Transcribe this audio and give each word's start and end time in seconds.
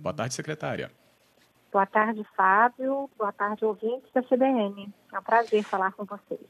Boa 0.00 0.14
tarde, 0.14 0.34
secretária. 0.34 0.90
Boa 1.70 1.86
tarde, 1.86 2.26
Fábio. 2.36 3.08
Boa 3.16 3.32
tarde, 3.32 3.64
ouvintes 3.64 4.10
da 4.12 4.22
CBN. 4.22 4.92
É 5.12 5.18
um 5.18 5.22
prazer 5.22 5.62
falar 5.62 5.92
com 5.92 6.04
vocês. 6.04 6.40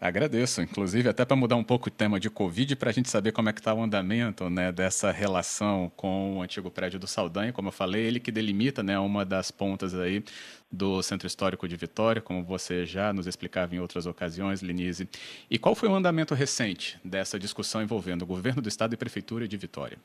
Agradeço, 0.00 0.60
inclusive 0.60 1.08
até 1.08 1.24
para 1.24 1.36
mudar 1.36 1.56
um 1.56 1.64
pouco 1.64 1.88
o 1.88 1.90
tema 1.90 2.20
de 2.20 2.28
Covid, 2.28 2.76
para 2.76 2.90
a 2.90 2.92
gente 2.92 3.08
saber 3.08 3.32
como 3.32 3.48
é 3.48 3.52
que 3.52 3.60
está 3.60 3.72
o 3.72 3.82
andamento 3.82 4.50
né, 4.50 4.70
dessa 4.70 5.10
relação 5.10 5.90
com 5.96 6.38
o 6.38 6.42
antigo 6.42 6.70
prédio 6.70 6.98
do 6.98 7.06
Saldanha, 7.06 7.52
como 7.52 7.68
eu 7.68 7.72
falei, 7.72 8.04
ele 8.04 8.20
que 8.20 8.30
delimita 8.30 8.82
né, 8.82 8.98
uma 8.98 9.24
das 9.24 9.50
pontas 9.50 9.94
aí 9.94 10.22
do 10.70 11.02
Centro 11.02 11.26
Histórico 11.26 11.66
de 11.66 11.76
Vitória, 11.76 12.20
como 12.20 12.44
você 12.44 12.84
já 12.84 13.12
nos 13.12 13.26
explicava 13.26 13.74
em 13.74 13.78
outras 13.78 14.04
ocasiões, 14.04 14.60
Lenise. 14.60 15.08
E 15.48 15.58
qual 15.58 15.74
foi 15.74 15.88
o 15.88 15.94
andamento 15.94 16.34
recente 16.34 17.00
dessa 17.02 17.38
discussão 17.38 17.82
envolvendo 17.82 18.22
o 18.22 18.26
governo 18.26 18.60
do 18.60 18.68
Estado 18.68 18.92
e 18.92 18.98
Prefeitura 18.98 19.48
de 19.48 19.56
Vitória? 19.56 19.96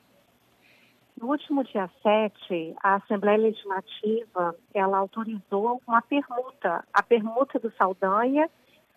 No 1.20 1.28
último 1.28 1.62
dia 1.62 1.88
7, 2.02 2.74
a 2.82 2.94
Assembleia 2.94 3.36
Legislativa 3.38 4.56
ela 4.72 4.98
autorizou 4.98 5.80
uma 5.86 6.00
permuta, 6.00 6.82
a 6.92 7.02
permuta 7.02 7.58
do 7.58 7.70
Saldanha 7.72 8.48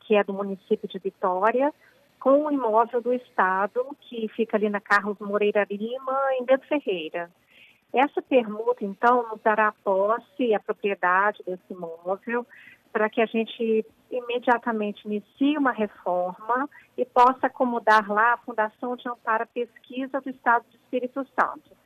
que 0.03 0.15
é 0.15 0.23
do 0.23 0.33
município 0.33 0.87
de 0.87 0.99
Vitória, 0.99 1.73
com 2.19 2.45
o 2.45 2.51
imóvel 2.51 3.01
do 3.01 3.13
Estado, 3.13 3.85
que 4.01 4.27
fica 4.29 4.57
ali 4.57 4.69
na 4.69 4.79
Carlos 4.79 5.17
Moreira 5.19 5.65
Lima, 5.69 6.17
em 6.39 6.45
Bento 6.45 6.65
Ferreira. 6.67 7.29
Essa 7.93 8.21
permuta, 8.21 8.83
então, 8.83 9.27
nos 9.29 9.41
dará 9.41 9.73
posse 9.83 10.23
e 10.39 10.53
a 10.53 10.59
propriedade 10.59 11.43
desse 11.45 11.61
imóvel 11.71 12.45
para 12.91 13.09
que 13.09 13.21
a 13.21 13.25
gente 13.25 13.85
imediatamente 14.09 15.05
inicie 15.05 15.57
uma 15.57 15.71
reforma 15.71 16.69
e 16.97 17.03
possa 17.05 17.47
acomodar 17.47 18.11
lá 18.11 18.33
a 18.33 18.37
Fundação 18.37 18.95
de 18.95 19.07
Amparo 19.09 19.47
Pesquisa 19.47 20.21
do 20.21 20.29
Estado 20.29 20.63
do 20.69 20.75
Espírito 20.75 21.25
Santo. 21.39 21.82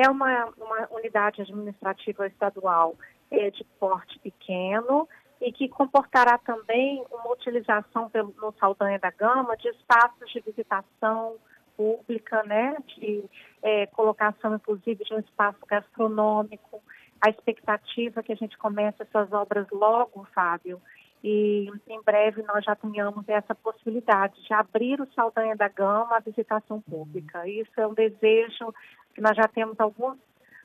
É 0.00 0.08
uma, 0.08 0.46
uma 0.56 0.88
unidade 0.92 1.42
administrativa 1.42 2.26
estadual 2.26 2.94
é, 3.30 3.50
de 3.50 3.64
porte 3.80 4.18
pequeno, 4.20 5.08
e 5.40 5.52
que 5.52 5.68
comportará 5.68 6.38
também 6.38 7.04
uma 7.10 7.32
utilização 7.32 8.08
pelo, 8.10 8.34
no 8.40 8.52
Saldanha 8.58 8.98
da 8.98 9.10
Gama 9.10 9.56
de 9.56 9.68
espaços 9.68 10.30
de 10.30 10.40
visitação 10.40 11.36
pública, 11.76 12.42
né, 12.42 12.76
de 12.96 13.24
é, 13.62 13.86
colocação, 13.86 14.54
inclusive, 14.54 15.04
de 15.04 15.14
um 15.14 15.20
espaço 15.20 15.58
gastronômico. 15.66 16.82
A 17.20 17.30
expectativa 17.30 18.20
é 18.20 18.22
que 18.22 18.32
a 18.32 18.36
gente 18.36 18.58
comece 18.58 19.02
essas 19.02 19.32
obras 19.32 19.66
logo, 19.70 20.26
Fábio, 20.34 20.80
e 21.22 21.70
em 21.88 22.02
breve 22.02 22.42
nós 22.42 22.64
já 22.64 22.76
tenhamos 22.76 23.28
essa 23.28 23.54
possibilidade 23.54 24.40
de 24.42 24.52
abrir 24.52 25.00
o 25.00 25.12
Saldanha 25.14 25.56
da 25.56 25.68
Gama 25.68 26.16
à 26.16 26.20
visitação 26.20 26.80
pública. 26.80 27.48
Isso 27.48 27.72
é 27.76 27.86
um 27.86 27.94
desejo 27.94 28.72
que 29.18 29.22
nós 29.22 29.36
já 29.36 29.48
temos 29.48 29.78
alguns 29.80 30.16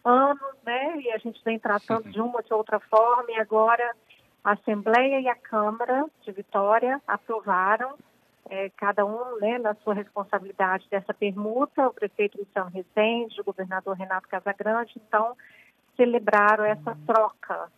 anos, 0.06 0.56
né, 0.64 0.98
e 1.02 1.12
a 1.12 1.18
gente 1.18 1.44
vem 1.44 1.58
tratando 1.58 2.12
de 2.12 2.22
uma 2.22 2.36
ou 2.36 2.44
de 2.44 2.54
outra 2.54 2.80
forma, 2.80 3.32
e 3.32 3.40
agora 3.40 3.96
a 4.44 4.52
Assembleia 4.52 5.20
e 5.20 5.28
a 5.28 5.36
Câmara 5.36 6.06
de 6.22 6.32
Vitória 6.32 7.02
aprovaram, 7.08 7.96
é, 8.50 8.70
cada 8.78 9.04
um 9.06 9.40
né, 9.40 9.58
na 9.58 9.74
sua 9.76 9.96
responsabilidade 9.96 10.86
dessa 10.92 11.14
permuta, 11.16 11.88
o 11.88 11.94
prefeito 11.94 12.38
Luciano 12.38 12.70
Rezende, 12.70 13.42
o 13.42 13.44
governador 13.44 13.96
Renato 13.96 14.28
Casagrande, 14.28 14.94
então 14.98 15.36
celebraram 15.98 16.66
essa 16.66 16.96
troca 17.08 17.72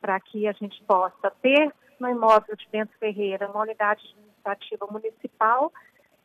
para 0.00 0.20
que 0.20 0.46
a 0.46 0.52
gente 0.52 0.80
possa 0.84 1.32
ter 1.42 1.74
no 1.98 2.08
imóvel 2.08 2.54
de 2.54 2.68
Bento 2.70 2.92
Ferreira 3.00 3.50
uma 3.50 3.62
unidade 3.62 4.04
administrativa 4.04 4.86
municipal, 4.86 5.72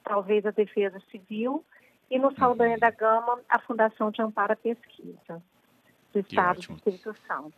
talvez 0.03 0.45
a 0.45 0.51
Defesa 0.51 1.01
Civil, 1.09 1.65
e 2.09 2.19
no 2.19 2.33
Saldanha 2.35 2.77
da 2.77 2.91
Gama 2.91 3.39
a 3.49 3.59
Fundação 3.59 4.11
de 4.11 4.21
Amparo 4.21 4.53
à 4.53 4.55
Pesquisa 4.55 5.41
do 6.13 6.19
Estado 6.19 6.61
do 6.61 6.73
Espírito 6.75 7.15
Santo. 7.27 7.53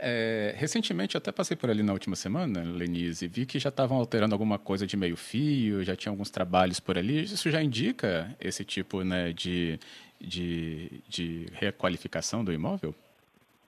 É, 0.00 0.54
recentemente, 0.56 1.16
eu 1.16 1.18
até 1.18 1.32
passei 1.32 1.56
por 1.56 1.68
ali 1.68 1.82
na 1.82 1.92
última 1.92 2.14
semana, 2.14 2.62
Lenise, 2.62 3.26
vi 3.26 3.44
que 3.44 3.58
já 3.58 3.68
estavam 3.68 3.98
alterando 3.98 4.32
alguma 4.32 4.56
coisa 4.56 4.86
de 4.86 4.96
meio 4.96 5.16
fio, 5.16 5.82
já 5.82 5.96
tinha 5.96 6.12
alguns 6.12 6.30
trabalhos 6.30 6.78
por 6.78 6.96
ali. 6.96 7.24
Isso 7.24 7.50
já 7.50 7.60
indica 7.60 8.34
esse 8.40 8.64
tipo 8.64 9.02
né, 9.02 9.32
de, 9.32 9.78
de, 10.20 11.02
de 11.08 11.46
requalificação 11.52 12.44
do 12.44 12.52
imóvel? 12.52 12.94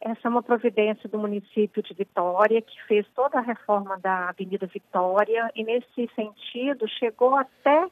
Essa 0.00 0.20
é 0.25 0.28
uma 0.28 0.42
providência 0.42 1.09
do 1.09 1.19
município 1.19 1.82
de 1.82 1.92
Vitória, 1.92 2.62
que 2.62 2.81
fez 2.84 3.04
toda 3.15 3.38
a 3.38 3.42
reforma 3.42 3.98
da 3.98 4.31
Avenida 4.31 4.66
Vitória, 4.66 5.50
e 5.54 5.65
nesse 5.65 6.09
sentido 6.15 6.88
chegou 6.88 7.34
até 7.34 7.86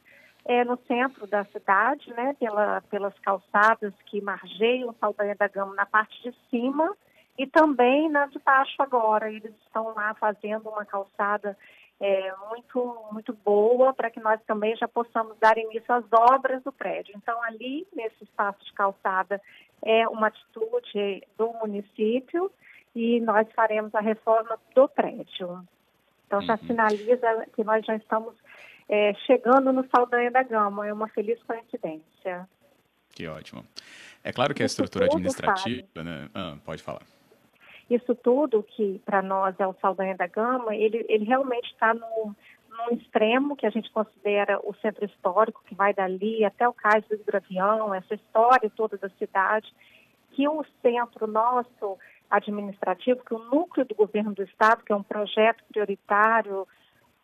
é, 0.49 0.65
no 0.65 0.79
centro 0.87 1.27
da 1.27 1.45
cidade, 1.45 2.11
né, 2.11 2.35
pela, 2.39 2.81
pelas 2.89 3.13
calçadas 3.19 3.93
que 4.07 4.19
margeiam 4.19 4.95
Saldanha 4.99 5.35
da 5.35 5.47
Gama 5.47 5.75
na 5.75 5.85
parte 5.85 6.23
de 6.23 6.35
cima, 6.49 6.91
e 7.37 7.45
também 7.45 8.09
na 8.09 8.25
de 8.25 8.39
baixo 8.39 8.81
agora. 8.81 9.31
Eles 9.31 9.53
estão 9.63 9.93
lá 9.93 10.15
fazendo 10.15 10.67
uma 10.67 10.83
calçada 10.83 11.55
é, 12.01 12.33
muito, 12.49 13.05
muito 13.11 13.31
boa 13.31 13.93
para 13.93 14.09
que 14.09 14.19
nós 14.19 14.41
também 14.47 14.75
já 14.75 14.87
possamos 14.87 15.37
dar 15.37 15.55
início 15.55 15.93
às 15.93 16.11
obras 16.11 16.63
do 16.63 16.71
prédio. 16.71 17.13
Então, 17.15 17.39
ali, 17.43 17.87
nesse 17.95 18.23
espaço 18.23 18.65
de 18.65 18.73
calçada, 18.73 19.39
é 19.83 20.07
uma 20.07 20.27
atitude 20.27 21.21
do 21.37 21.53
município 21.61 22.51
e 22.95 23.19
nós 23.19 23.47
faremos 23.53 23.93
a 23.93 24.01
reforma 24.01 24.57
do 24.73 24.89
prédio. 24.89 25.63
Então, 26.25 26.41
já 26.41 26.53
uhum. 26.53 26.65
sinaliza 26.65 27.45
que 27.55 27.63
nós 27.63 27.85
já 27.85 27.95
estamos 27.95 28.33
é, 28.89 29.13
chegando 29.25 29.71
no 29.71 29.87
Saldanha 29.95 30.31
da 30.31 30.41
Gama. 30.41 30.87
É 30.87 30.91
uma 30.91 31.07
feliz 31.09 31.41
coincidência. 31.43 32.49
Que 33.11 33.27
ótimo. 33.27 33.63
É 34.23 34.31
claro 34.33 34.53
que 34.53 34.63
a 34.63 34.65
estrutura 34.65 35.05
administrativa, 35.05 36.03
né? 36.03 36.29
Ah, 36.33 36.57
pode 36.65 36.81
falar. 36.81 37.03
Isso 37.89 38.13
tudo 38.15 38.63
que 38.63 38.99
para 39.05 39.21
nós 39.21 39.55
é 39.59 39.65
o 39.65 39.75
Saldanha 39.81 40.15
da 40.15 40.27
Gama, 40.27 40.75
ele, 40.75 41.05
ele 41.09 41.25
realmente 41.25 41.71
está 41.71 41.93
no, 41.93 42.35
num 42.69 42.95
extremo 42.95 43.55
que 43.55 43.65
a 43.65 43.69
gente 43.69 43.89
considera 43.91 44.59
o 44.63 44.75
centro 44.75 45.05
histórico, 45.05 45.63
que 45.65 45.73
vai 45.73 45.93
dali 45.93 46.45
até 46.45 46.67
o 46.67 46.73
Cais 46.73 47.03
do 47.07 47.17
Gravião, 47.25 47.93
essa 47.93 48.13
história 48.13 48.71
toda 48.75 48.97
da 48.97 49.09
cidade, 49.09 49.73
que 50.31 50.47
o 50.47 50.63
centro 50.81 51.25
nosso 51.25 51.97
administrativo, 52.29 53.25
que 53.25 53.33
o 53.33 53.39
núcleo 53.39 53.85
do 53.85 53.95
governo 53.95 54.33
do 54.33 54.43
estado, 54.43 54.83
que 54.83 54.91
é 54.91 54.95
um 54.95 55.01
projeto 55.01 55.63
prioritário 55.71 56.67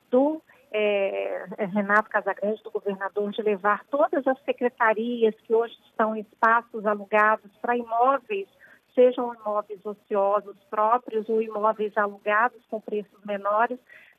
do 0.10 0.42
é, 0.78 1.66
Renato 1.74 2.10
Casagrande, 2.10 2.62
do 2.64 2.72
governador, 2.72 3.32
de 3.32 3.42
levar 3.42 3.86
todas 3.86 4.26
as 4.28 4.40
secretarias 4.44 5.34
que 5.44 5.54
hoje 5.54 5.76
estão 5.86 6.16
em 6.16 6.22
espaços 6.22 6.86
alugados 6.86 7.52
para 7.62 7.78
imóveis 7.78 8.48
sejam 8.96 9.36
imóveis 9.36 9.86
ociosos 9.86 10.56
próprios 10.70 11.28
ou 11.28 11.42
imóveis 11.42 11.96
alugados 11.98 12.62
com 12.70 12.80
preços 12.80 13.24
menores 13.26 13.78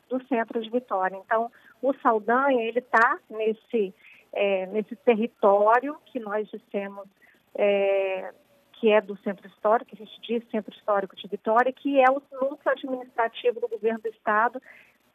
do 0.08 0.22
centro 0.26 0.62
de 0.62 0.70
Vitória. 0.70 1.16
Então, 1.16 1.50
o 1.82 1.94
Saldanha, 1.94 2.62
ele 2.62 2.78
está 2.78 3.18
nesse, 3.28 3.92
é, 4.32 4.66
nesse 4.66 4.94
território 4.96 5.96
que 6.04 6.20
nós 6.20 6.46
dissemos 6.48 7.08
é, 7.54 8.32
que 8.74 8.92
é 8.92 9.00
do 9.00 9.16
centro 9.18 9.46
histórico, 9.48 9.96
que 9.96 10.02
a 10.02 10.06
gente 10.06 10.20
diz 10.20 10.50
centro 10.50 10.72
histórico 10.74 11.16
de 11.16 11.26
Vitória, 11.26 11.72
que 11.72 11.98
é 11.98 12.10
o 12.10 12.22
núcleo 12.32 12.60
administrativo 12.66 13.60
do 13.60 13.68
governo 13.68 14.00
do 14.00 14.08
estado, 14.08 14.60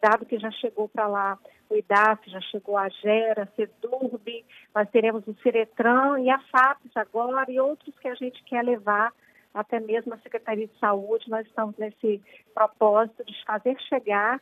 dado 0.01 0.25
que 0.25 0.39
já 0.39 0.51
chegou 0.51 0.89
para 0.89 1.07
lá 1.07 1.39
o 1.69 1.75
IDAF, 1.75 2.29
já 2.29 2.41
chegou 2.41 2.77
a 2.77 2.89
Gera, 2.89 3.43
a 3.43 3.55
CEDURB, 3.55 4.43
nós 4.75 4.89
teremos 4.89 5.25
o 5.27 5.35
Ciretran 5.41 6.19
e 6.19 6.29
a 6.29 6.39
FAPES 6.39 6.91
agora 6.95 7.49
e 7.49 7.59
outros 7.59 7.97
que 7.99 8.07
a 8.07 8.15
gente 8.15 8.43
quer 8.43 8.63
levar 8.63 9.13
até 9.53 9.79
mesmo 9.79 10.13
a 10.13 10.17
Secretaria 10.19 10.67
de 10.67 10.79
Saúde, 10.79 11.29
nós 11.29 11.45
estamos 11.45 11.75
nesse 11.77 12.21
propósito 12.53 13.23
de 13.25 13.45
fazer 13.45 13.77
chegar 13.81 14.41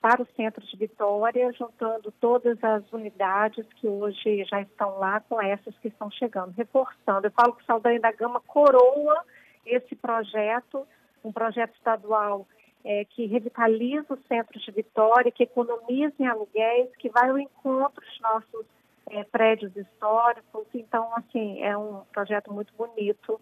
para 0.00 0.22
o 0.22 0.26
centro 0.34 0.64
de 0.64 0.76
Vitória, 0.78 1.52
juntando 1.52 2.10
todas 2.20 2.62
as 2.64 2.90
unidades 2.90 3.66
que 3.76 3.86
hoje 3.86 4.44
já 4.44 4.62
estão 4.62 4.98
lá 4.98 5.20
com 5.20 5.40
essas 5.42 5.76
que 5.78 5.88
estão 5.88 6.10
chegando, 6.10 6.54
reforçando. 6.56 7.26
Eu 7.26 7.30
falo 7.32 7.52
que 7.52 7.62
o 7.62 7.66
Saldanha 7.66 8.00
da 8.00 8.10
Gama 8.10 8.40
coroa 8.40 9.22
esse 9.66 9.94
projeto, 9.94 10.86
um 11.22 11.30
projeto 11.30 11.74
estadual 11.74 12.46
é, 12.84 13.04
que 13.04 13.26
revitaliza 13.26 14.14
o 14.14 14.18
centro 14.28 14.58
de 14.58 14.70
Vitória, 14.70 15.32
que 15.32 15.42
economiza 15.42 16.14
em 16.18 16.26
aluguéis, 16.26 16.94
que 16.96 17.08
vai 17.08 17.30
ao 17.30 17.38
encontro 17.38 18.04
dos 18.04 18.20
nossos 18.20 18.66
é, 19.10 19.24
prédios 19.24 19.74
históricos. 19.76 20.66
Então, 20.74 21.10
assim, 21.16 21.62
é 21.62 21.76
um 21.76 22.00
projeto 22.12 22.52
muito 22.52 22.72
bonito 22.74 23.40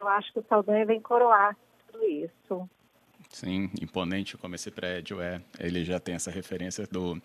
eu 0.00 0.08
acho 0.08 0.32
que 0.32 0.38
o 0.38 0.44
Saldanha 0.48 0.86
vem 0.86 1.00
coroar 1.00 1.56
tudo 1.90 2.04
isso. 2.04 2.70
Sim, 3.30 3.70
imponente 3.80 4.36
como 4.38 4.54
esse 4.54 4.70
prédio 4.70 5.20
é. 5.20 5.40
Ele 5.60 5.84
já 5.84 6.00
tem 6.00 6.14
essa 6.14 6.30
referência 6.30 6.86
do, 6.90 7.20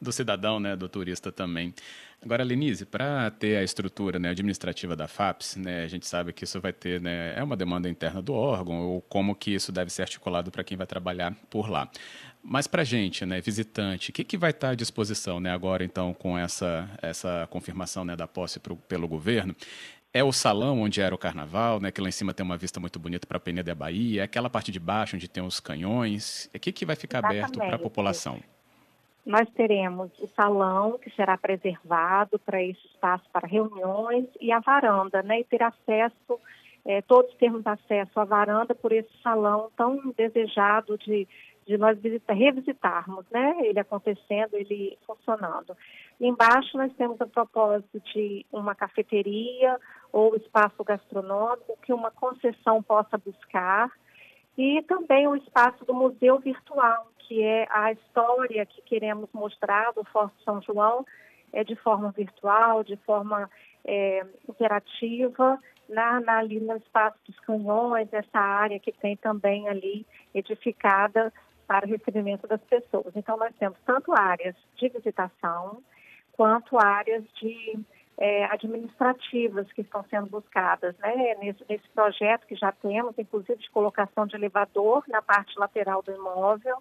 do 0.00 0.12
cidadão, 0.12 0.60
né, 0.60 0.76
do 0.76 0.88
turista 0.88 1.32
também. 1.32 1.74
Agora, 2.22 2.42
Lenise, 2.42 2.84
para 2.84 3.30
ter 3.30 3.56
a 3.56 3.62
estrutura 3.62 4.18
né, 4.18 4.30
administrativa 4.30 4.96
da 4.96 5.06
FAPS, 5.06 5.56
né, 5.56 5.84
a 5.84 5.88
gente 5.88 6.06
sabe 6.06 6.32
que 6.32 6.44
isso 6.44 6.60
vai 6.60 6.72
ter, 6.72 7.00
né, 7.00 7.34
é 7.36 7.42
uma 7.42 7.56
demanda 7.56 7.88
interna 7.88 8.22
do 8.22 8.34
órgão, 8.34 8.80
ou 8.80 9.00
como 9.02 9.34
que 9.34 9.52
isso 9.52 9.70
deve 9.70 9.90
ser 9.90 10.02
articulado 10.02 10.50
para 10.50 10.64
quem 10.64 10.76
vai 10.76 10.86
trabalhar 10.86 11.34
por 11.50 11.68
lá. 11.68 11.88
Mas 12.42 12.66
para 12.66 12.82
a 12.82 12.84
gente, 12.84 13.26
né, 13.26 13.40
visitante, 13.40 14.10
o 14.10 14.12
que, 14.12 14.24
que 14.24 14.36
vai 14.36 14.50
estar 14.50 14.70
à 14.70 14.74
disposição 14.74 15.38
né, 15.38 15.50
agora, 15.50 15.84
então, 15.84 16.14
com 16.14 16.38
essa, 16.38 16.88
essa 17.02 17.46
confirmação 17.50 18.04
né, 18.04 18.16
da 18.16 18.26
posse 18.26 18.58
pro, 18.58 18.76
pelo 18.76 19.06
governo? 19.06 19.54
É 20.12 20.24
o 20.24 20.32
salão 20.32 20.80
onde 20.80 21.00
era 21.00 21.14
o 21.14 21.18
carnaval, 21.18 21.80
né? 21.80 21.90
Que 21.90 22.00
lá 22.00 22.08
em 22.08 22.12
cima 22.12 22.32
tem 22.32 22.44
uma 22.44 22.56
vista 22.56 22.80
muito 22.80 22.98
bonita 22.98 23.26
para 23.26 23.36
a 23.36 23.40
Penha 23.40 23.62
Bahia, 23.74 24.22
é 24.22 24.24
aquela 24.24 24.48
parte 24.48 24.72
de 24.72 24.80
baixo 24.80 25.16
onde 25.16 25.28
tem 25.28 25.42
os 25.42 25.60
canhões. 25.60 26.50
O 26.54 26.58
que, 26.58 26.72
que 26.72 26.86
vai 26.86 26.96
ficar 26.96 27.18
Exatamente. 27.18 27.44
aberto 27.44 27.58
para 27.58 27.76
a 27.76 27.78
população? 27.78 28.40
Nós 29.24 29.48
teremos 29.50 30.10
o 30.20 30.26
salão, 30.28 30.98
que 30.98 31.10
será 31.10 31.36
preservado 31.36 32.38
para 32.38 32.62
esse 32.62 32.80
espaço 32.86 33.24
para 33.30 33.46
reuniões, 33.46 34.26
e 34.40 34.50
a 34.50 34.58
varanda, 34.58 35.22
né? 35.22 35.40
E 35.40 35.44
ter 35.44 35.62
acesso, 35.62 36.40
é, 36.86 37.02
todos 37.02 37.34
termos 37.34 37.66
acesso 37.66 38.18
à 38.18 38.24
varanda 38.24 38.74
por 38.74 38.90
esse 38.90 39.10
salão 39.22 39.70
tão 39.76 40.14
desejado 40.16 40.96
de 40.96 41.28
de 41.68 41.76
nós 41.76 41.98
visitar, 42.00 42.32
revisitarmos, 42.32 43.26
né? 43.30 43.54
Ele 43.60 43.78
acontecendo, 43.78 44.54
ele 44.54 44.96
funcionando. 45.06 45.76
Embaixo 46.18 46.78
nós 46.78 46.90
temos 46.94 47.20
a 47.20 47.26
propósito 47.26 48.00
de 48.14 48.46
uma 48.50 48.74
cafeteria 48.74 49.78
ou 50.12 50.36
espaço 50.36 50.82
gastronômico 50.84 51.78
que 51.82 51.92
uma 51.92 52.10
concessão 52.10 52.82
possa 52.82 53.18
buscar 53.18 53.90
e 54.56 54.82
também 54.82 55.28
o 55.28 55.36
espaço 55.36 55.84
do 55.84 55.94
museu 55.94 56.38
virtual, 56.38 57.08
que 57.18 57.42
é 57.42 57.66
a 57.70 57.92
história 57.92 58.66
que 58.66 58.82
queremos 58.82 59.28
mostrar 59.32 59.92
do 59.92 60.02
Forte 60.04 60.34
São 60.44 60.60
João 60.62 61.06
é 61.52 61.64
de 61.64 61.76
forma 61.76 62.10
virtual, 62.10 62.82
de 62.82 62.96
forma 62.96 63.48
é, 63.84 64.26
interativa, 64.48 65.58
na, 65.88 66.20
na, 66.20 66.38
ali 66.38 66.60
no 66.60 66.76
espaço 66.76 67.16
dos 67.26 67.38
canhões, 67.40 68.12
essa 68.12 68.38
área 68.38 68.78
que 68.78 68.92
tem 68.92 69.16
também 69.16 69.68
ali 69.68 70.06
edificada 70.34 71.32
para 71.66 71.86
o 71.86 71.88
recebimento 71.88 72.46
das 72.46 72.60
pessoas. 72.62 73.14
Então, 73.14 73.36
nós 73.36 73.54
temos 73.58 73.78
tanto 73.86 74.12
áreas 74.12 74.54
de 74.76 74.88
visitação, 74.88 75.82
quanto 76.32 76.78
áreas 76.78 77.24
de 77.40 77.78
é, 78.18 78.44
administrativas 78.46 79.70
que 79.72 79.82
estão 79.82 80.04
sendo 80.10 80.26
buscadas 80.26 80.96
né, 80.98 81.36
nesse, 81.40 81.64
nesse, 81.68 81.88
projeto 81.90 82.46
que 82.46 82.56
já 82.56 82.72
temos, 82.72 83.16
inclusive 83.16 83.56
de 83.56 83.70
colocação 83.70 84.26
de 84.26 84.34
elevador 84.34 85.04
na 85.06 85.22
parte 85.22 85.56
lateral 85.56 86.02
do 86.02 86.12
imóvel. 86.12 86.76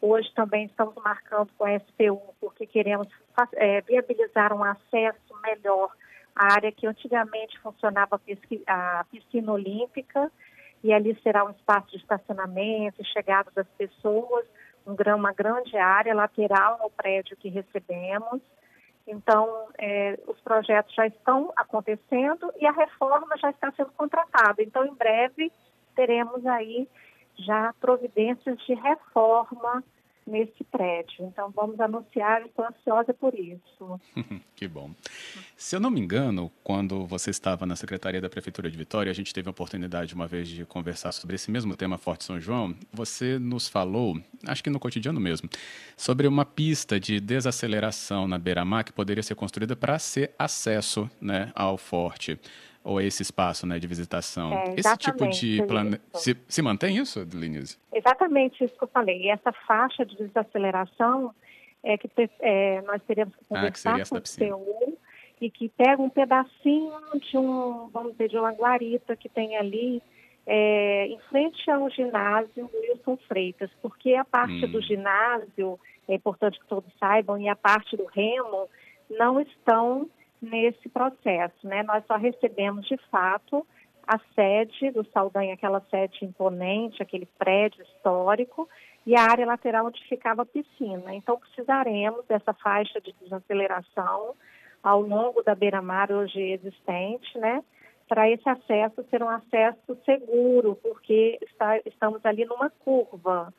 Hoje 0.00 0.32
também 0.34 0.64
estamos 0.64 0.94
marcando 0.96 1.50
com 1.58 1.64
a 1.64 1.78
SPU, 1.78 2.34
porque 2.40 2.66
queremos 2.66 3.06
é, 3.54 3.82
viabilizar 3.82 4.52
um 4.54 4.64
acesso 4.64 5.34
melhor 5.42 5.92
à 6.34 6.54
área 6.54 6.72
que 6.72 6.86
antigamente 6.86 7.60
funcionava 7.60 8.18
a 8.66 9.04
piscina 9.04 9.52
olímpica, 9.52 10.32
e 10.82 10.92
ali 10.92 11.16
será 11.22 11.44
um 11.44 11.50
espaço 11.50 11.90
de 11.90 11.98
estacionamento 11.98 13.04
chegada 13.04 13.52
das 13.54 13.68
pessoas, 13.78 14.44
um, 14.86 14.96
uma 15.14 15.32
grande 15.32 15.76
área 15.76 16.14
lateral 16.14 16.78
ao 16.80 16.90
prédio 16.90 17.36
que 17.36 17.48
recebemos. 17.48 18.40
Então, 19.06 19.68
é, 19.78 20.18
os 20.26 20.40
projetos 20.40 20.94
já 20.94 21.06
estão 21.06 21.52
acontecendo 21.56 22.52
e 22.60 22.66
a 22.66 22.72
reforma 22.72 23.36
já 23.36 23.50
está 23.50 23.72
sendo 23.72 23.90
contratada. 23.92 24.62
Então, 24.62 24.84
em 24.84 24.94
breve, 24.94 25.52
teremos 25.94 26.46
aí 26.46 26.88
já 27.36 27.74
providências 27.80 28.58
de 28.60 28.74
reforma 28.74 29.82
nesse 30.32 30.64
prédio. 30.64 31.26
Então 31.26 31.50
vamos 31.50 31.78
anunciar, 31.78 32.40
estou 32.46 32.64
ansiosa 32.64 33.12
por 33.12 33.34
isso. 33.34 34.00
que 34.56 34.66
bom. 34.66 34.90
Se 35.56 35.76
eu 35.76 35.80
não 35.80 35.90
me 35.90 36.00
engano, 36.00 36.50
quando 36.64 37.04
você 37.04 37.30
estava 37.30 37.66
na 37.66 37.76
Secretaria 37.76 38.20
da 38.20 38.30
Prefeitura 38.30 38.70
de 38.70 38.76
Vitória, 38.76 39.10
a 39.10 39.14
gente 39.14 39.34
teve 39.34 39.48
a 39.48 39.50
oportunidade 39.50 40.14
uma 40.14 40.26
vez 40.26 40.48
de 40.48 40.64
conversar 40.64 41.12
sobre 41.12 41.36
esse 41.36 41.50
mesmo 41.50 41.76
tema 41.76 41.98
Forte 41.98 42.24
São 42.24 42.40
João. 42.40 42.74
Você 42.92 43.38
nos 43.38 43.68
falou, 43.68 44.18
acho 44.46 44.64
que 44.64 44.70
no 44.70 44.80
cotidiano 44.80 45.20
mesmo, 45.20 45.48
sobre 45.96 46.26
uma 46.26 46.46
pista 46.46 46.98
de 46.98 47.20
desaceleração 47.20 48.26
na 48.26 48.38
beira-mar 48.38 48.84
que 48.84 48.92
poderia 48.92 49.22
ser 49.22 49.34
construída 49.34 49.76
para 49.76 49.98
ser 49.98 50.34
acesso 50.38 51.10
né, 51.20 51.52
ao 51.54 51.76
forte 51.76 52.40
ou 52.84 53.00
esse 53.00 53.22
espaço 53.22 53.66
né, 53.66 53.78
de 53.78 53.86
visitação. 53.86 54.52
É, 54.52 54.74
esse 54.76 54.96
tipo 54.98 55.28
de 55.28 55.62
plane... 55.66 56.00
se, 56.14 56.36
se 56.48 56.62
mantém 56.62 56.96
isso, 56.96 57.24
Denise? 57.24 57.78
Exatamente 57.92 58.64
isso 58.64 58.76
que 58.76 58.84
eu 58.84 58.88
falei. 58.88 59.22
E 59.22 59.30
essa 59.30 59.52
faixa 59.52 60.04
de 60.04 60.16
desaceleração 60.16 61.34
é 61.82 61.96
que 61.96 62.08
é, 62.40 62.80
nós 62.82 63.02
teremos 63.06 63.34
que 63.36 63.44
conversar 63.44 64.00
ah, 64.00 64.02
que 64.02 64.10
com 64.10 64.16
o 64.16 64.58
CU 64.58 64.98
e 65.40 65.50
que 65.50 65.68
pega 65.68 66.00
um 66.00 66.08
pedacinho 66.08 66.92
de 67.20 67.36
um, 67.36 67.88
vamos 67.88 68.12
dizer, 68.12 68.28
de 68.28 68.38
uma 68.38 68.52
guarita 68.52 69.16
que 69.16 69.28
tem 69.28 69.56
ali 69.56 70.02
é, 70.46 71.06
em 71.06 71.18
frente 71.30 71.68
ao 71.70 71.88
ginásio 71.90 72.70
Wilson 72.72 73.16
Freitas, 73.28 73.70
porque 73.80 74.14
a 74.14 74.24
parte 74.24 74.64
hum. 74.64 74.70
do 74.70 74.80
ginásio, 74.80 75.78
é 76.08 76.14
importante 76.14 76.58
que 76.58 76.66
todos 76.66 76.92
saibam, 76.98 77.40
e 77.40 77.48
a 77.48 77.56
parte 77.56 77.96
do 77.96 78.04
remo 78.06 78.68
não 79.10 79.40
estão 79.40 80.08
nesse 80.42 80.88
processo. 80.88 81.66
Né? 81.66 81.82
Nós 81.84 82.04
só 82.06 82.16
recebemos, 82.16 82.86
de 82.86 82.96
fato, 83.10 83.66
a 84.06 84.18
sede 84.34 84.90
do 84.90 85.04
Saldanha, 85.12 85.54
aquela 85.54 85.80
sede 85.90 86.24
imponente, 86.24 87.02
aquele 87.02 87.26
prédio 87.38 87.82
histórico, 87.82 88.68
e 89.06 89.16
a 89.16 89.22
área 89.22 89.46
lateral 89.46 89.86
onde 89.86 90.02
ficava 90.08 90.42
a 90.42 90.46
piscina. 90.46 91.14
Então, 91.14 91.38
precisaremos 91.38 92.24
dessa 92.26 92.52
faixa 92.52 93.00
de 93.00 93.12
desaceleração 93.20 94.34
ao 94.82 95.00
longo 95.00 95.42
da 95.42 95.54
beira-mar 95.54 96.10
hoje 96.10 96.40
existente, 96.40 97.38
né? 97.38 97.62
Para 98.08 98.28
esse 98.28 98.46
acesso 98.48 99.04
ser 99.08 99.22
um 99.22 99.28
acesso 99.28 99.96
seguro, 100.04 100.76
porque 100.82 101.38
está, 101.42 101.78
estamos 101.78 102.24
ali 102.26 102.44
numa 102.44 102.68
curva. 102.68 103.52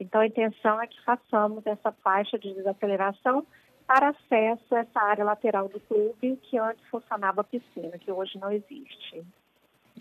Então, 0.00 0.20
a 0.20 0.26
intenção 0.26 0.80
é 0.80 0.86
que 0.86 1.00
façamos 1.04 1.64
essa 1.66 1.92
faixa 1.92 2.38
de 2.38 2.52
desaceleração 2.52 3.46
para 3.86 4.08
acesso 4.08 4.74
a 4.74 4.80
essa 4.80 5.00
área 5.00 5.24
lateral 5.24 5.68
do 5.68 5.80
clube, 5.80 6.36
que 6.42 6.58
antes 6.58 6.84
funcionava 6.88 7.44
piscina, 7.44 7.98
que 7.98 8.10
hoje 8.10 8.38
não 8.38 8.50
existe. 8.50 9.24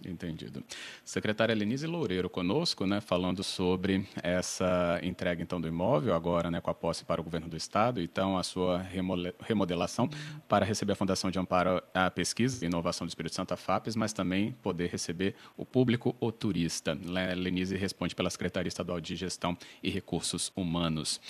Entendido. 0.04 0.64
Secretária 1.04 1.56
Lenise 1.56 1.88
Loureiro 1.88 2.30
conosco, 2.30 2.86
né, 2.86 3.00
falando 3.00 3.44
sobre 3.44 4.06
essa 4.22 5.00
entrega 5.02 5.42
então 5.42 5.60
do 5.60 5.68
imóvel 5.68 6.14
agora, 6.14 6.52
né, 6.52 6.60
com 6.60 6.70
a 6.70 6.74
posse 6.74 7.06
para 7.06 7.22
o 7.22 7.24
governo 7.24 7.48
do 7.48 7.56
estado, 7.56 8.02
então 8.02 8.38
a 8.38 8.44
sua 8.44 8.86
remodelação 9.40 10.10
para 10.50 10.66
receber 10.66 10.94
a 10.94 10.96
Fundação 10.96 11.32
de 11.32 11.40
Amparo 11.40 11.82
à 11.94 12.12
Pesquisa 12.12 12.64
e 12.64 12.68
Inovação 12.68 13.08
do 13.08 13.10
Espírito 13.10 13.36
Santo, 13.36 13.54
a 13.54 13.58
FAPES, 13.58 13.96
mas 13.96 14.12
também 14.12 14.52
poder 14.62 14.90
receber 14.90 15.34
o 15.56 15.66
público 15.66 16.16
ou 16.20 16.32
turista. 16.32 16.98
Lenise 17.36 17.78
responde 17.78 18.14
pela 18.14 18.30
Secretaria 18.30 18.68
Estadual 18.68 19.00
de 19.00 19.16
Gestão 19.16 19.58
e 19.82 19.90
Recursos 19.90 20.52
Humanos. 20.56 21.22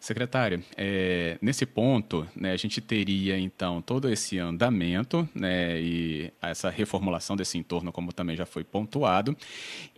Secretária, 0.00 0.62
é, 0.76 1.38
nesse 1.42 1.66
ponto, 1.66 2.26
né, 2.34 2.52
a 2.52 2.56
gente 2.56 2.80
teria 2.80 3.38
então 3.38 3.82
todo 3.82 4.08
esse 4.08 4.38
andamento, 4.38 5.28
né, 5.34 5.80
e 5.80 6.32
essa 6.40 6.70
reformulação 6.70 7.36
desse 7.36 7.58
entorno 7.58 7.92
como 7.92 8.13
também 8.14 8.36
já 8.36 8.46
foi 8.46 8.64
pontuado. 8.64 9.36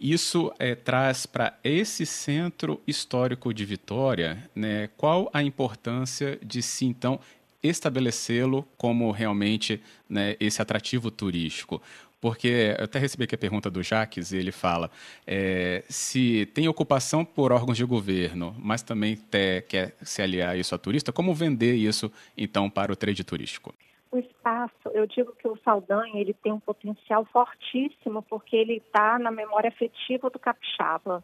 Isso 0.01 0.53
é, 0.59 0.75
traz 0.75 1.27
para 1.27 1.59
esse 1.63 2.05
centro 2.05 2.81
histórico 2.87 3.53
de 3.53 3.65
Vitória, 3.65 4.49
né, 4.55 4.89
qual 4.97 5.31
a 5.33 5.43
importância 5.43 6.39
de 6.43 6.63
se 6.63 6.85
então 6.85 7.21
estabelecê-lo 7.63 8.67
como 8.77 9.11
realmente 9.11 9.81
né, 10.09 10.37
esse 10.39 10.61
atrativo 10.63 11.11
turístico? 11.11 11.83
Porque 12.21 12.75
eu 12.79 12.85
até 12.85 12.99
recebi 12.99 13.25
aqui 13.25 13.35
a 13.35 13.39
pergunta 13.39 13.71
do 13.71 13.83
Jaques 13.83 14.33
e 14.33 14.37
ele 14.37 14.51
fala 14.51 14.91
é, 15.27 15.85
se 15.89 16.47
tem 16.55 16.67
ocupação 16.67 17.25
por 17.25 17.53
órgãos 17.53 17.77
de 17.77 17.85
governo, 17.85 18.57
mas 18.59 18.83
também 18.83 19.17
te, 19.17 19.63
quer 19.69 19.95
se 20.03 20.23
aliar 20.23 20.59
isso 20.59 20.75
a 20.75 20.79
turista, 20.79 21.13
como 21.13 21.35
vender 21.35 21.75
isso 21.75 22.11
então 22.37 22.71
para 22.71 22.93
o 22.93 22.97
trade 22.97 23.23
turístico? 23.23 23.75
O 24.17 24.21
espaço, 24.21 24.89
eu 24.93 25.07
digo 25.07 25.35
que 25.37 25.47
o 25.47 25.59
Saldanha 25.65 26.21
ele 26.21 26.35
tem 26.35 26.53
um 26.53 26.61
potencial 26.61 27.25
fortíssimo 27.27 28.23
porque 28.23 28.57
ele 28.57 28.77
está 28.79 29.19
na 29.19 29.31
memória 29.31 29.69
afetiva 29.69 30.31
do 30.31 30.39
capixaba. 30.39 31.23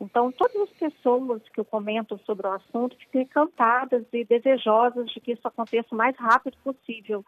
Então, 0.00 0.32
todas 0.32 0.56
as 0.62 0.70
pessoas 0.70 1.40
que 1.50 1.60
eu 1.60 1.64
comento 1.64 2.18
sobre 2.26 2.46
o 2.46 2.52
assunto 2.52 2.96
ficam 2.96 3.22
encantadas 3.22 4.04
e 4.12 4.24
desejosas 4.24 5.08
de 5.10 5.20
que 5.20 5.32
isso 5.32 5.46
aconteça 5.46 5.88
o 5.92 5.96
mais 5.96 6.16
rápido 6.16 6.56
possível. 6.64 7.24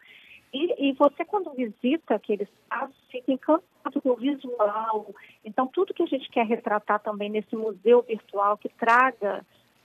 E, 0.52 0.88
e 0.88 0.92
você, 0.92 1.24
quando 1.24 1.52
visita 1.52 2.14
aquele 2.14 2.44
espaço, 2.44 2.94
fica 3.10 3.32
encantado 3.32 4.00
com 4.00 4.10
o 4.10 4.16
visual. 4.16 5.14
Então, 5.44 5.66
tudo 5.66 5.94
que 5.94 6.02
a 6.02 6.06
gente 6.06 6.28
quer 6.30 6.46
retratar 6.46 7.00
também 7.00 7.28
nesse 7.30 7.54
museu 7.54 8.02
virtual 8.02 8.58
que 8.58 8.68
traga 8.68 9.44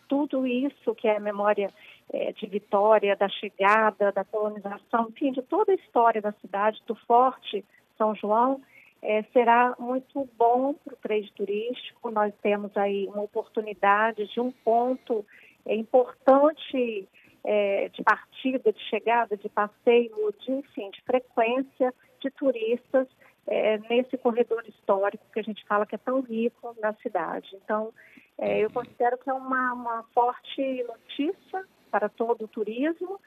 tudo 0.10 0.46
isso 0.46 0.94
que 0.96 1.08
é 1.08 1.16
a 1.16 1.20
memória 1.22 1.70
é, 2.12 2.34
de 2.34 2.48
Vitória, 2.48 3.16
da 3.16 3.30
chegada, 3.30 4.12
da 4.12 4.26
colonização, 4.26 5.08
enfim, 5.10 5.32
de 5.32 5.42
toda 5.44 5.72
a 5.72 5.76
história 5.76 6.22
da 6.22 6.34
cidade, 6.34 6.82
do 6.86 6.96
Forte 6.96 7.64
São 7.98 8.14
João, 8.16 8.60
é, 9.02 9.24
será 9.32 9.76
muito 9.80 10.28
bom 10.38 10.74
para 10.74 10.94
o 10.94 10.98
trade 10.98 11.32
turístico. 11.34 12.12
Nós 12.12 12.34
temos 12.42 12.76
aí 12.76 13.08
uma 13.08 13.22
oportunidade 13.22 14.28
de 14.28 14.42
um 14.42 14.52
ponto 14.52 15.24
é, 15.66 15.76
importante 15.76 17.08
é, 17.46 17.90
de 17.90 18.04
partida, 18.04 18.74
de 18.74 18.82
chegada, 18.90 19.38
de 19.38 19.48
passeio, 19.48 20.34
de, 20.40 20.52
enfim, 20.52 20.90
de 20.90 21.02
frequência 21.04 21.94
de 22.20 22.30
turistas 22.32 23.08
é, 23.48 23.78
nesse 23.90 24.18
corredor 24.18 24.64
histórico 24.68 25.26
que 25.34 25.40
a 25.40 25.44
gente 25.44 25.66
fala 25.66 25.86
que 25.86 25.96
é 25.96 26.00
tão 26.00 26.22
rico 26.22 26.76
na 26.82 26.94
cidade. 26.96 27.50
Então, 27.64 27.94
é, 28.38 28.60
eu 28.60 28.70
considero 28.70 29.18
que 29.18 29.30
é 29.30 29.34
uma, 29.34 29.74
uma 29.74 30.04
forte 30.14 30.84
notícia 30.84 31.66
para 31.92 32.08
todo 32.10 32.46
o 32.46 32.48
turismo 32.48 33.20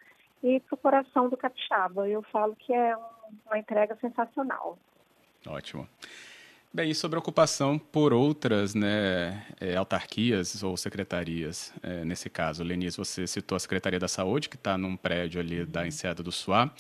e 0.43 0.61
para 0.61 0.75
o 0.75 0.79
coração 0.79 1.29
do 1.29 1.37
capixaba. 1.37 2.09
Eu 2.09 2.23
falo 2.23 2.57
que 2.57 2.73
é 2.73 2.97
um 2.97 3.23
uma 3.47 3.59
entrega 3.59 3.97
sensacional. 4.01 4.79
Ótimo. 5.47 5.89
Bem, 6.75 6.91
e 6.91 6.95
sobre 6.95 7.17
a 7.17 7.19
ocupação 7.19 7.79
por 7.79 8.15
outras 8.15 8.75
né, 8.75 9.47
é, 9.61 9.77
autarquias 9.77 10.63
ou 10.63 10.75
secretarias, 10.77 11.73
é, 11.83 12.03
nesse 12.03 12.31
caso, 12.31 12.65
Lenise, 12.65 12.97
você 12.97 13.27
citou 13.27 13.57
a 13.57 13.61
Secretaria 13.61 13.99
da 13.99 14.09
Saúde, 14.09 14.49
que 14.49 14.57
está 14.57 14.79
num 14.79 14.97
prédio 14.97 15.39
ali 15.39 15.67
da 15.67 15.87
Enseada 15.87 16.23
do 16.23 16.33
Suá. 16.33 16.73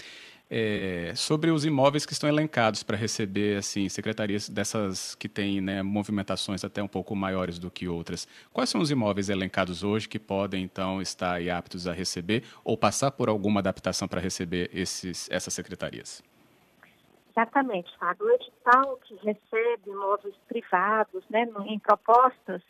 É, 0.50 1.14
sobre 1.16 1.50
os 1.50 1.64
imóveis 1.64 2.04
que 2.04 2.12
estão 2.12 2.28
elencados 2.28 2.82
para 2.82 2.94
receber 2.94 3.56
assim 3.56 3.88
secretarias 3.88 4.50
dessas 4.50 5.14
que 5.14 5.26
têm 5.26 5.62
né, 5.62 5.82
movimentações 5.82 6.62
até 6.62 6.82
um 6.82 6.88
pouco 6.88 7.16
maiores 7.16 7.58
do 7.58 7.70
que 7.70 7.88
outras. 7.88 8.28
Quais 8.52 8.68
são 8.68 8.80
os 8.80 8.90
imóveis 8.90 9.30
elencados 9.30 9.82
hoje 9.82 10.06
que 10.06 10.18
podem 10.18 10.62
então 10.62 11.00
estar 11.00 11.40
aptos 11.49 11.87
a 11.87 11.92
receber 11.94 12.44
ou 12.62 12.76
passar 12.76 13.12
por 13.12 13.30
alguma 13.30 13.61
adaptação 13.61 14.06
para 14.06 14.20
receber 14.20 14.68
esses, 14.75 15.30
essas 15.30 15.54
secretarias? 15.54 16.22
Exatamente, 17.30 17.90
Fábio. 17.99 18.26
O 18.26 18.30
edital 18.30 18.99
que 19.04 19.14
recebe 19.14 19.90
imóveis 19.90 20.34
privados 20.46 21.25
né, 21.30 21.49
em 21.66 21.78
propostas, 21.78 22.61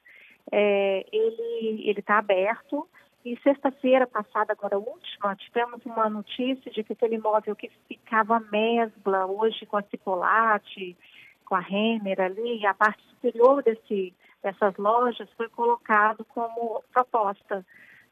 é, 0.52 1.04
ele 1.12 1.90
está 1.98 2.18
aberto 2.18 2.88
e 3.24 3.38
sexta-feira 3.42 4.06
passada, 4.06 4.52
agora 4.52 4.78
última, 4.78 5.36
tivemos 5.36 5.84
uma 5.86 6.10
notícia 6.10 6.70
de 6.70 6.82
que 6.82 6.92
aquele 6.92 7.16
imóvel 7.16 7.54
que 7.54 7.70
ficava 7.86 8.40
mesbla, 8.40 9.26
hoje 9.26 9.64
com 9.66 9.76
a 9.76 9.82
Cipolate, 9.82 10.96
com 11.44 11.54
a 11.54 11.60
Renner 11.60 12.20
ali, 12.20 12.66
a 12.66 12.74
parte 12.74 13.02
superior 13.10 13.62
desse, 13.62 14.12
dessas 14.42 14.76
lojas 14.76 15.28
foi 15.36 15.48
colocado 15.48 16.24
como 16.24 16.82
proposta. 16.92 17.64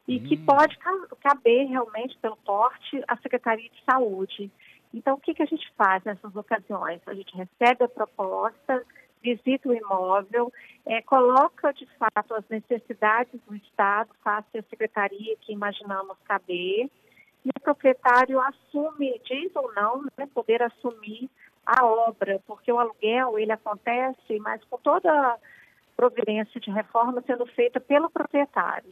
E 0.07 0.17
hum. 0.17 0.23
que 0.23 0.37
pode 0.37 0.77
caber 1.21 1.67
realmente 1.67 2.17
pelo 2.19 2.37
porte 2.37 3.03
a 3.07 3.17
Secretaria 3.17 3.69
de 3.69 3.83
Saúde. 3.83 4.49
Então, 4.93 5.15
o 5.15 5.19
que, 5.19 5.33
que 5.33 5.43
a 5.43 5.45
gente 5.45 5.69
faz 5.77 6.03
nessas 6.03 6.35
ocasiões? 6.35 7.01
A 7.05 7.13
gente 7.13 7.35
recebe 7.35 7.83
a 7.83 7.89
proposta, 7.89 8.83
visita 9.21 9.69
o 9.69 9.73
imóvel, 9.73 10.51
é, 10.85 11.01
coloca 11.01 11.71
de 11.73 11.85
fato 11.97 12.33
as 12.33 12.47
necessidades 12.49 13.39
do 13.47 13.55
Estado, 13.55 14.09
face 14.23 14.57
a 14.57 14.63
secretaria 14.63 15.35
que 15.41 15.53
imaginamos 15.53 16.17
caber, 16.25 16.89
e 17.43 17.49
o 17.49 17.59
proprietário 17.61 18.39
assume, 18.39 19.19
diz 19.25 19.51
ou 19.55 19.73
não, 19.73 20.03
né, 20.17 20.27
poder 20.33 20.61
assumir 20.61 21.29
a 21.65 21.85
obra, 21.85 22.41
porque 22.45 22.71
o 22.71 22.79
aluguel 22.79 23.37
ele 23.37 23.51
acontece, 23.51 24.39
mas 24.39 24.63
com 24.65 24.77
toda 24.77 25.11
a 25.11 25.37
providência 25.95 26.59
de 26.59 26.71
reforma 26.71 27.23
sendo 27.25 27.45
feita 27.47 27.79
pelo 27.79 28.09
proprietário. 28.09 28.91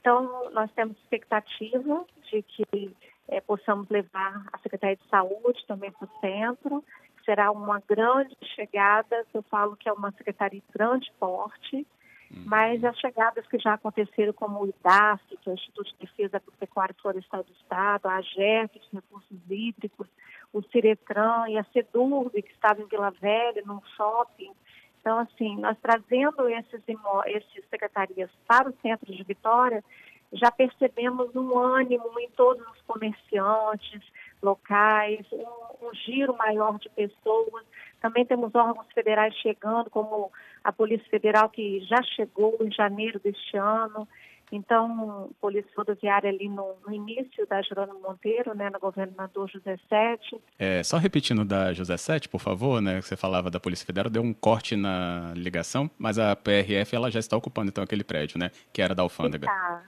Então, 0.00 0.50
nós 0.50 0.70
temos 0.72 0.96
expectativa 0.98 2.04
de 2.30 2.42
que 2.42 2.94
é, 3.28 3.40
possamos 3.40 3.88
levar 3.88 4.44
a 4.52 4.58
Secretaria 4.58 4.96
de 4.96 5.08
Saúde 5.08 5.64
também 5.66 5.90
para 5.90 6.06
o 6.06 6.20
centro, 6.20 6.84
será 7.24 7.50
uma 7.50 7.80
grande 7.88 8.36
chegada, 8.54 9.24
eu 9.32 9.42
falo 9.44 9.76
que 9.76 9.88
é 9.88 9.92
uma 9.92 10.12
secretaria 10.12 10.60
de 10.60 10.72
grande 10.72 11.10
porte, 11.18 11.76
uhum. 11.76 12.44
mas 12.46 12.84
as 12.84 12.98
chegadas 12.98 13.46
que 13.46 13.58
já 13.58 13.74
aconteceram, 13.74 14.32
como 14.32 14.62
o 14.62 14.68
IDAF, 14.68 15.22
que 15.26 15.48
é 15.48 15.52
o 15.52 15.54
Instituto 15.54 15.90
de 15.92 16.06
Defesa 16.06 16.36
Agropecuária 16.36 16.94
e 16.96 17.00
Florestal 17.00 17.42
do 17.42 17.52
Estado, 17.52 18.06
a 18.06 18.16
AGEF, 18.16 18.78
de 18.78 18.88
Recursos 18.92 19.38
Hídricos, 19.50 20.08
o 20.52 20.62
Ciretran 20.62 21.48
e 21.48 21.58
a 21.58 21.64
CEDURB, 21.64 22.42
que 22.42 22.52
estava 22.52 22.80
em 22.80 22.86
Vila 22.86 23.10
Velha, 23.10 23.62
num 23.66 23.80
shopping. 23.96 24.52
Então, 25.00 25.18
assim, 25.18 25.56
nós 25.58 25.76
trazendo 25.82 26.48
esses, 26.48 26.80
esses 27.26 27.68
secretarias 27.68 28.30
para 28.46 28.70
o 28.70 28.74
centro 28.80 29.12
de 29.12 29.22
Vitória, 29.22 29.84
já 30.32 30.50
percebemos 30.50 31.34
um 31.36 31.58
ânimo 31.58 32.18
em 32.18 32.28
todos 32.30 32.66
os 32.68 32.80
comerciantes 32.82 34.02
locais, 34.44 35.26
um, 35.32 35.86
um, 35.88 35.94
giro 35.94 36.36
maior 36.36 36.78
de 36.78 36.88
pessoas. 36.90 37.64
Também 38.00 38.24
temos 38.24 38.54
órgãos 38.54 38.86
federais 38.94 39.34
chegando, 39.36 39.90
como 39.90 40.30
a 40.62 40.70
Polícia 40.70 41.08
Federal, 41.08 41.48
que 41.48 41.80
já 41.80 42.02
chegou 42.02 42.56
em 42.60 42.70
janeiro 42.70 43.18
deste 43.18 43.56
ano. 43.56 44.06
Então, 44.52 45.30
Polícia 45.40 45.70
Rodoviária 45.76 46.30
ali 46.30 46.48
no, 46.48 46.76
no 46.86 46.92
início 46.92 47.46
da 47.46 47.60
Jerônimo 47.62 48.00
Monteiro, 48.00 48.54
né, 48.54 48.70
no 48.70 48.78
governador 48.78 49.50
José 49.50 49.76
Sete. 49.88 50.38
É, 50.58 50.82
só 50.82 50.98
repetindo 50.98 51.44
da 51.44 51.72
José 51.72 51.96
Sete, 51.96 52.28
por 52.28 52.40
favor, 52.40 52.80
né, 52.80 53.00
que 53.00 53.08
você 53.08 53.16
falava 53.16 53.50
da 53.50 53.58
Polícia 53.58 53.86
Federal, 53.86 54.10
deu 54.10 54.22
um 54.22 54.32
corte 54.32 54.76
na 54.76 55.32
ligação, 55.34 55.90
mas 55.98 56.18
a 56.18 56.36
PRF 56.36 56.94
ela 56.94 57.10
já 57.10 57.18
está 57.18 57.36
ocupando 57.36 57.70
então 57.70 57.82
aquele 57.82 58.04
prédio, 58.04 58.38
né, 58.38 58.50
que 58.72 58.82
era 58.82 58.94
da 58.94 59.02
alfândega. 59.02 59.46
Está. 59.46 59.82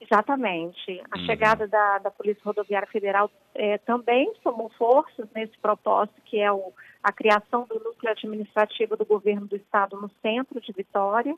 Exatamente. 0.00 1.02
A 1.10 1.18
uhum. 1.18 1.26
chegada 1.26 1.68
da, 1.68 1.98
da 1.98 2.10
Polícia 2.10 2.42
Rodoviária 2.42 2.88
Federal 2.88 3.30
é, 3.54 3.76
também 3.78 4.32
somou 4.42 4.70
forças 4.70 5.28
nesse 5.34 5.56
propósito, 5.58 6.20
que 6.24 6.40
é 6.40 6.50
o, 6.50 6.72
a 7.02 7.12
criação 7.12 7.66
do 7.66 7.74
núcleo 7.74 8.10
administrativo 8.10 8.96
do 8.96 9.04
governo 9.04 9.46
do 9.46 9.56
estado 9.56 10.00
no 10.00 10.10
centro 10.22 10.58
de 10.60 10.72
Vitória. 10.72 11.36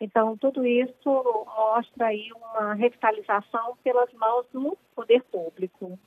Então, 0.00 0.36
tudo 0.36 0.64
isso 0.64 1.46
mostra 1.56 2.06
aí 2.06 2.30
uma 2.34 2.74
revitalização 2.74 3.76
pelas 3.82 4.12
mãos 4.12 4.46
do 4.52 4.76
poder 4.94 5.22
público. 5.24 5.98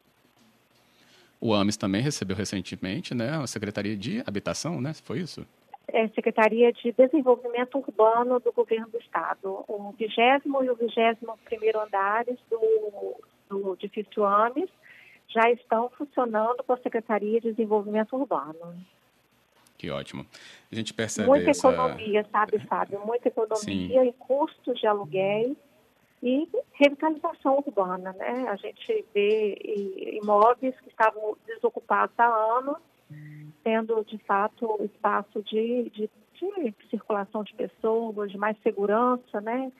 O 1.39 1.53
AMES 1.53 1.77
também 1.77 2.01
recebeu 2.01 2.35
recentemente 2.35 3.13
né, 3.13 3.37
a 3.37 3.47
Secretaria 3.47 3.95
de 3.95 4.23
Habitação, 4.25 4.81
né? 4.81 4.93
Foi 4.93 5.19
isso? 5.19 5.45
É, 5.87 6.07
Secretaria 6.09 6.71
de 6.73 6.91
Desenvolvimento 6.91 7.77
Urbano 7.77 8.39
do 8.39 8.51
Governo 8.51 8.87
do 8.87 8.97
Estado. 8.97 9.63
O 9.67 9.93
vigésimo 9.97 10.63
e 10.63 10.69
o 10.69 10.75
vigésimo 10.75 11.37
primeiro 11.45 11.79
andares 11.79 12.37
do, 12.49 13.15
do 13.49 13.73
edifício 13.73 14.25
AMES 14.25 14.69
já 15.27 15.49
estão 15.51 15.89
funcionando 15.89 16.63
com 16.63 16.73
a 16.73 16.77
Secretaria 16.77 17.41
de 17.41 17.51
Desenvolvimento 17.51 18.15
Urbano. 18.15 18.75
Que 19.77 19.89
ótimo. 19.89 20.25
A 20.71 20.75
gente 20.75 20.93
percebe 20.93 21.27
Muita 21.27 21.51
essa... 21.51 21.67
economia, 21.67 22.25
sabe, 22.31 22.59
Fábio? 22.59 23.05
Muita 23.05 23.27
economia 23.27 23.59
Sim. 24.01 24.07
em 24.07 24.11
custos 24.13 24.79
de 24.79 24.87
aluguéis 24.87 25.55
e 26.23 26.47
revitalização 26.73 27.57
urbana, 27.57 28.13
né? 28.13 28.47
A 28.49 28.55
gente 28.55 29.05
vê 29.13 30.19
imóveis 30.21 30.73
que 30.79 30.89
estavam 30.89 31.37
desocupados 31.45 32.17
há 32.17 32.25
anos 32.25 32.77
tendo 33.65 34.05
de 34.05 34.19
fato 34.19 34.77
espaço 34.83 35.41
de, 35.41 35.89
de, 35.89 36.09
de, 36.33 36.75
circulação 36.87 37.43
de 37.43 37.51
pessoas, 37.55 38.31
de 38.31 38.37
mais 38.37 38.55
segurança, 38.61 39.41
né? 39.41 39.71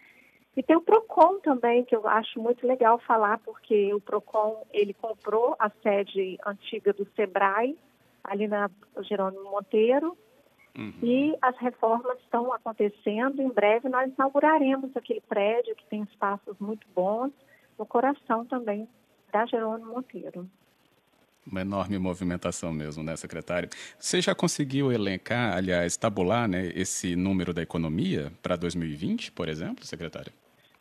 E 0.58 0.64
tem 0.64 0.76
o 0.76 0.82
Procon 0.82 1.40
também, 1.40 1.84
que 1.84 1.96
eu 1.96 2.08
acho 2.08 2.42
muito 2.42 2.66
legal 2.66 2.98
falar, 2.98 3.38
porque 3.40 3.94
o 3.94 4.02
Procon 4.02 4.66
ele 4.74 4.94
comprou 4.96 5.56
a 5.60 5.70
sede 5.84 6.40
antiga 6.44 6.94
do 6.94 7.06
Sebrae, 7.16 7.78
ali 8.24 8.48
na 8.48 8.72
Jerônimo 9.02 9.52
Monteiro, 9.52 10.18
uhum. 10.76 10.94
e 11.04 11.38
as 11.40 11.56
reformas 11.58 12.18
estão 12.22 12.52
acontecendo. 12.52 13.40
Em 13.40 13.50
breve 13.50 13.88
nós 13.88 14.12
inauguraremos 14.12 14.98
aquele 14.98 15.22
prédio 15.22 15.76
que 15.76 15.86
tem 15.86 16.02
espaços 16.02 16.58
muito 16.60 16.88
bons, 16.96 17.32
no 17.78 17.86
coração 17.86 18.46
também 18.46 18.88
da 19.32 19.46
Jerônimo 19.46 19.94
Monteiro. 19.94 20.50
Uma 21.50 21.62
enorme 21.62 22.00
movimentação 22.00 22.72
mesmo, 22.72 23.04
né, 23.04 23.16
secretário? 23.16 23.70
Você 24.00 24.20
já 24.20 24.34
conseguiu 24.34 24.92
elencar, 24.92 25.56
aliás, 25.56 25.96
tabular 25.96 26.48
né, 26.48 26.72
esse 26.76 27.16
número 27.16 27.54
da 27.54 27.62
economia 27.62 28.32
para 28.42 28.56
2020, 28.56 29.32
por 29.32 29.48
exemplo, 29.48 29.86
secretário? 29.86 30.32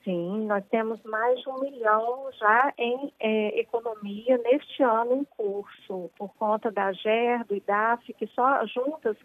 Sim, 0.05 0.45
nós 0.47 0.63
temos 0.67 1.03
mais 1.03 1.41
de 1.41 1.49
um 1.49 1.61
milhão 1.61 2.29
já 2.39 2.75
em 2.77 3.11
é, 3.19 3.59
economia 3.59 4.37
neste 4.37 4.83
ano 4.83 5.15
em 5.15 5.25
curso, 5.25 6.11
por 6.19 6.29
conta 6.35 6.71
da 6.71 6.93
GER, 6.93 7.43
do 7.47 7.57
IDAF, 7.57 8.13
que 8.13 8.27
só 8.27 8.67
juntas 8.67 9.17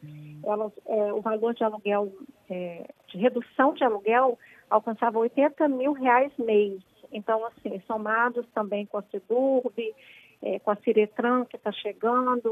elas, 0.42 0.72
é, 0.88 1.14
o 1.14 1.20
valor 1.20 1.54
de 1.54 1.66
aluguel, 1.66 2.14
é, 2.50 2.86
de 3.10 3.18
redução 3.18 3.74
de 3.74 3.84
aluguel, 3.84 4.40
alcançava 4.70 5.20
80 5.20 5.68
mil 5.68 5.92
reais 5.92 6.32
mês. 6.38 6.82
Então, 7.12 7.46
assim, 7.46 7.82
somados 7.86 8.46
também 8.54 8.86
com 8.86 9.00
a 9.00 9.04
SEDURB, 9.04 9.94
é, 10.42 10.60
com 10.60 10.72
a 10.72 10.76
Ciretran, 10.76 11.46
que 11.46 11.56
está 11.56 11.72
chegando, 11.72 12.52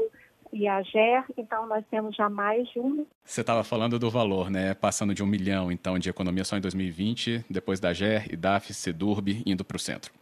e 0.52 0.66
a 0.66 0.82
GER, 0.82 1.24
então 1.36 1.66
nós 1.66 1.84
temos 1.90 2.16
já 2.16 2.28
mais 2.28 2.68
de 2.70 2.80
um. 2.80 3.06
Você 3.24 3.42
estava 3.42 3.62
falando 3.62 3.98
do 3.98 4.10
valor, 4.10 4.50
né? 4.50 4.74
Passando 4.74 5.14
de 5.14 5.22
um 5.22 5.26
milhão, 5.26 5.70
então, 5.70 5.98
de 5.98 6.08
economia 6.08 6.44
só 6.44 6.56
em 6.56 6.60
2020, 6.60 7.44
depois 7.50 7.78
da 7.80 7.92
GER, 7.92 8.32
IDAF, 8.32 8.72
SEDURB, 8.72 9.42
indo 9.44 9.64
para 9.64 9.76
o 9.76 9.80
centro. 9.80 10.12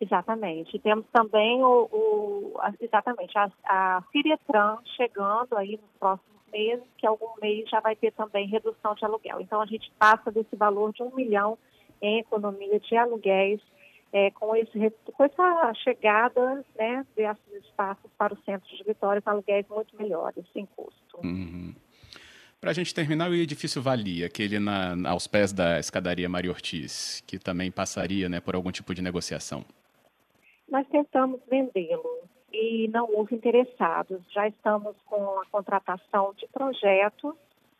Exatamente. 0.00 0.78
Temos 0.78 1.06
também 1.12 1.62
o, 1.62 1.88
o 1.90 2.54
exatamente 2.80 3.36
a, 3.36 3.50
a 3.64 4.02
Ciretran 4.12 4.76
chegando 4.96 5.56
aí 5.56 5.72
nos 5.72 5.98
próximos 5.98 6.36
meses, 6.52 6.84
que 6.98 7.06
algum 7.06 7.30
mês 7.40 7.68
já 7.68 7.80
vai 7.80 7.96
ter 7.96 8.12
também 8.12 8.46
redução 8.46 8.94
de 8.94 9.04
aluguel. 9.04 9.40
Então 9.40 9.60
a 9.60 9.66
gente 9.66 9.90
passa 9.98 10.30
desse 10.30 10.54
valor 10.54 10.92
de 10.92 11.02
um 11.02 11.14
milhão 11.14 11.58
em 12.02 12.18
economia 12.18 12.78
de 12.78 12.96
aluguéis 12.96 13.60
é, 14.16 14.30
com, 14.30 14.56
esse, 14.56 14.90
com 15.12 15.24
essa 15.24 15.74
chegada 15.74 16.64
né, 16.74 17.04
desses 17.14 17.64
espaços 17.66 18.10
para 18.16 18.32
o 18.32 18.38
centro 18.44 18.66
de 18.74 18.82
Vitória 18.82 19.20
com 19.20 19.28
aluguéis 19.28 19.68
muito 19.68 19.94
melhores, 19.94 20.42
sem 20.54 20.64
custo. 20.74 21.20
Uhum. 21.22 21.74
Para 22.58 22.70
a 22.70 22.72
gente 22.72 22.94
terminar, 22.94 23.28
o 23.28 23.34
edifício 23.34 23.82
Valia, 23.82 24.24
aquele 24.24 24.58
na, 24.58 25.10
aos 25.10 25.26
pés 25.26 25.52
da 25.52 25.78
escadaria 25.78 26.30
Maria 26.30 26.50
Ortiz, 26.50 27.22
que 27.26 27.38
também 27.38 27.70
passaria 27.70 28.26
né, 28.26 28.40
por 28.40 28.54
algum 28.54 28.72
tipo 28.72 28.94
de 28.94 29.02
negociação. 29.02 29.62
Nós 30.66 30.86
tentamos 30.88 31.38
vendê-lo 31.50 32.22
e 32.50 32.88
não 32.88 33.14
houve 33.14 33.34
interessados. 33.34 34.22
Já 34.32 34.48
estamos 34.48 34.96
com 35.04 35.40
a 35.40 35.46
contratação 35.52 36.32
de 36.38 36.48
projetos 36.48 37.34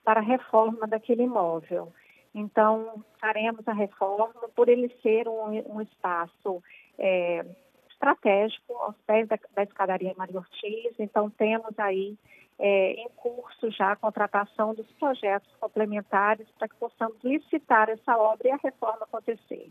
para 0.05 0.21
a 0.21 0.23
reforma 0.23 0.87
daquele 0.87 1.23
imóvel. 1.23 1.91
Então, 2.39 3.03
faremos 3.19 3.67
a 3.67 3.73
reforma 3.73 4.47
por 4.55 4.69
ele 4.69 4.95
ser 5.01 5.27
um, 5.27 5.75
um 5.75 5.81
espaço 5.81 6.63
é, 6.99 7.43
estratégico 7.89 8.75
aos 8.75 8.95
pés 9.07 9.27
da, 9.27 9.39
da 9.55 9.63
escadaria 9.63 10.13
Maria 10.19 10.37
Ortiz. 10.37 10.95
Então, 10.99 11.31
temos 11.31 11.77
aí 11.79 12.15
é, 12.59 12.93
em 12.93 13.09
curso 13.17 13.71
já 13.71 13.93
a 13.93 13.97
contratação 13.97 14.75
dos 14.75 14.87
projetos 14.93 15.51
complementares 15.59 16.47
para 16.59 16.69
que 16.69 16.77
possamos 16.77 17.17
licitar 17.25 17.89
essa 17.89 18.19
obra 18.19 18.49
e 18.49 18.51
a 18.51 18.61
reforma 18.63 19.05
acontecer. 19.05 19.71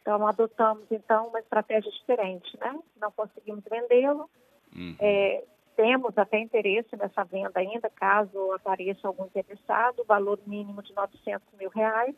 Então, 0.00 0.24
adotamos, 0.24 0.84
então, 0.92 1.26
uma 1.26 1.40
estratégia 1.40 1.90
diferente, 1.90 2.56
né? 2.60 2.78
Não 3.00 3.10
conseguimos 3.10 3.64
vendê-lo. 3.68 4.30
Uhum. 4.76 4.94
É, 5.00 5.42
temos 5.76 6.16
até 6.16 6.38
interesse 6.38 6.96
nessa 6.96 7.24
venda 7.24 7.52
ainda, 7.60 7.90
caso 7.90 8.52
apareça 8.52 9.06
algum 9.06 9.24
interessado, 9.24 10.04
valor 10.04 10.38
mínimo 10.46 10.82
de 10.82 10.92
900 10.94 11.46
mil 11.58 11.70
reais. 11.70 12.14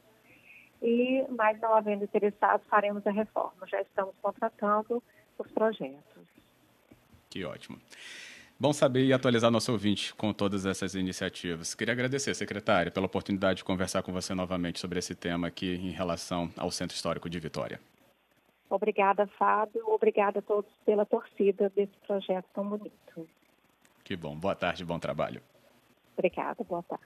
E, 0.82 1.24
mas 1.30 1.60
não 1.60 1.74
havendo 1.74 2.04
interessados, 2.04 2.66
faremos 2.66 3.06
a 3.06 3.12
reforma. 3.12 3.66
Já 3.68 3.80
estamos 3.80 4.14
contratando 4.20 5.02
os 5.38 5.50
projetos. 5.52 6.26
Que 7.30 7.44
ótimo. 7.44 7.78
Bom 8.58 8.72
saber 8.72 9.04
e 9.04 9.12
atualizar 9.12 9.50
nosso 9.50 9.72
ouvinte 9.72 10.14
com 10.14 10.32
todas 10.32 10.66
essas 10.66 10.94
iniciativas. 10.94 11.74
Queria 11.74 11.92
agradecer, 11.92 12.34
secretária, 12.34 12.92
pela 12.92 13.06
oportunidade 13.06 13.58
de 13.58 13.64
conversar 13.64 14.02
com 14.02 14.12
você 14.12 14.34
novamente 14.34 14.78
sobre 14.78 14.98
esse 14.98 15.14
tema 15.14 15.48
aqui 15.48 15.74
em 15.74 15.90
relação 15.90 16.50
ao 16.56 16.70
Centro 16.70 16.94
Histórico 16.94 17.28
de 17.28 17.40
Vitória. 17.40 17.80
Obrigada, 18.68 19.26
Fábio. 19.38 19.82
Obrigada 19.88 20.38
a 20.38 20.42
todos 20.42 20.70
pela 20.84 21.04
torcida 21.04 21.70
desse 21.70 21.92
projeto 22.06 22.46
tão 22.54 22.64
bonito. 22.64 23.28
Que 24.04 24.16
bom. 24.16 24.36
Boa 24.36 24.54
tarde, 24.54 24.84
bom 24.84 24.98
trabalho. 24.98 25.42
Obrigada, 26.16 26.62
boa 26.64 26.82
tarde. 26.82 27.04